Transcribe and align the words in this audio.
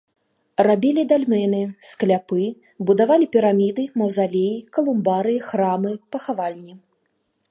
Рабілі 0.67 1.01
дальмены, 1.11 1.59
скляпы, 1.89 2.47
будавалі 2.89 3.25
піраміды, 3.37 3.83
маўзалеі, 4.03 4.57
калумбарыі, 4.77 5.39
храмы, 5.51 5.91
пахавальні. 6.17 6.73